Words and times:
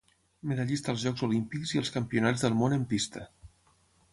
Medallista 0.51 0.89
als 0.93 1.03
Jocs 1.07 1.25
Olímpics 1.27 1.73
i 1.75 1.81
als 1.81 1.93
Campionats 1.99 2.47
del 2.47 2.57
món 2.63 2.77
en 2.79 2.89
pista. 2.95 3.27